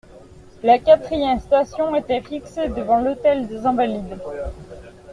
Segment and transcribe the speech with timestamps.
[0.63, 4.17] La quatrième station était fixée devant l'hôtel des Invalides.